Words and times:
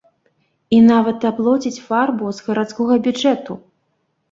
І 0.77 0.79
нават 0.91 1.27
аплоціць 1.31 1.83
фарбу 1.89 2.33
з 2.39 2.49
гарадскога 2.49 2.93
бюджэту. 3.07 3.61